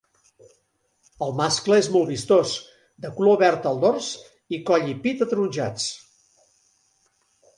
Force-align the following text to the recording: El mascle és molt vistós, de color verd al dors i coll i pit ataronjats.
El 1.25 1.33
mascle 1.41 1.75
és 1.81 1.89
molt 1.95 2.09
vistós, 2.13 2.53
de 3.05 3.11
color 3.19 3.37
verd 3.43 3.67
al 3.73 3.77
dors 3.83 4.07
i 4.59 4.61
coll 4.71 4.89
i 4.95 4.99
pit 5.05 5.21
ataronjats. 5.27 5.87